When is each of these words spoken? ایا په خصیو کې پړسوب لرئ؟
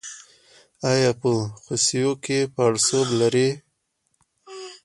ایا 0.91 1.11
په 1.21 1.31
خصیو 1.63 2.11
کې 2.23 2.39
پړسوب 2.53 3.07
لرئ؟ 3.19 3.49